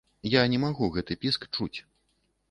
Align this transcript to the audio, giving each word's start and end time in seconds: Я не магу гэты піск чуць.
Я 0.29 0.41
не 0.53 0.59
магу 0.63 0.87
гэты 0.95 1.17
піск 1.25 1.45
чуць. 1.55 1.79